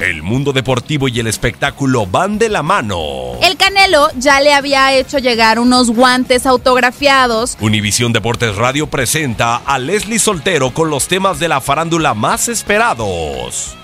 [0.00, 3.38] El mundo deportivo y el espectáculo van de la mano.
[3.40, 7.56] El Canelo ya le había hecho llegar unos guantes autografiados.
[7.60, 13.74] Univisión Deportes Radio presenta a Leslie Soltero con los temas de la farándula más esperados.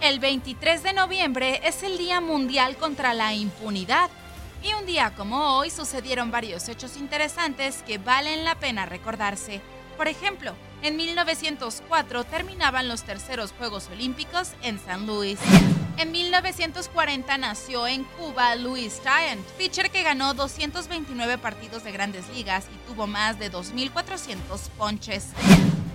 [0.00, 4.08] El 23 de noviembre es el Día Mundial contra la Impunidad.
[4.62, 9.60] Y un día como hoy sucedieron varios hechos interesantes que valen la pena recordarse.
[9.96, 15.38] Por ejemplo, en 1904 terminaban los terceros Juegos Olímpicos en San Luis.
[15.98, 22.66] En 1940 nació en Cuba Louis Giant, pitcher que ganó 229 partidos de grandes ligas
[22.72, 24.36] y tuvo más de 2.400
[24.78, 25.26] ponches.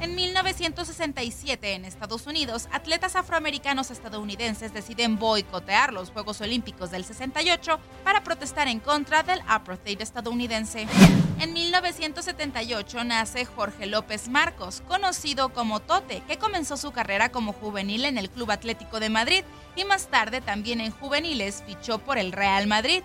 [0.02, 7.80] En 1967, en Estados Unidos, atletas afroamericanos estadounidenses deciden boicotear los Juegos Olímpicos del 68
[8.03, 10.86] para protestar en contra del apartheid estadounidense.
[11.40, 18.06] En 1978 nace Jorge López Marcos, conocido como Tote, que comenzó su carrera como juvenil
[18.06, 19.44] en el Club Atlético de Madrid
[19.76, 23.04] y más tarde también en juveniles fichó por el Real Madrid.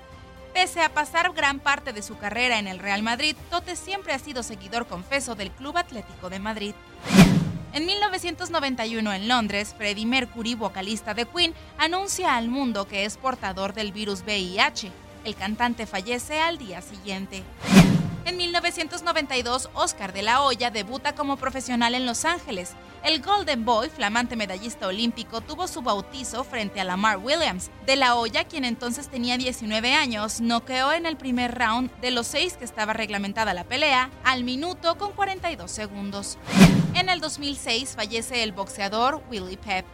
[0.54, 4.18] Pese a pasar gran parte de su carrera en el Real Madrid, Tote siempre ha
[4.18, 6.74] sido seguidor confeso del Club Atlético de Madrid.
[7.72, 13.74] En 1991 en Londres, Freddie Mercury, vocalista de Queen, anuncia al mundo que es portador
[13.74, 14.90] del virus VIH.
[15.24, 17.44] El cantante fallece al día siguiente.
[18.28, 22.72] En 1992, Oscar de la Hoya debuta como profesional en Los Ángeles.
[23.02, 27.70] El Golden Boy, flamante medallista olímpico, tuvo su bautizo frente a Lamar Williams.
[27.86, 32.26] De la Hoya, quien entonces tenía 19 años, noqueó en el primer round de los
[32.26, 36.36] seis que estaba reglamentada la pelea al minuto con 42 segundos.
[36.92, 39.86] En el 2006 fallece el boxeador Willie Pep.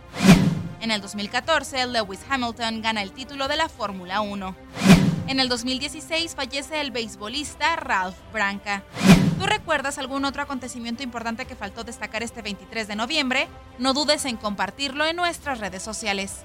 [0.81, 5.04] En el 2014, Lewis Hamilton gana el título de la Fórmula 1.
[5.27, 8.83] En el 2016 fallece el beisbolista Ralph Branca.
[9.39, 13.49] ¿Tú recuerdas algún otro acontecimiento importante que faltó destacar este 23 de noviembre?
[13.79, 16.45] No dudes en compartirlo en nuestras redes sociales.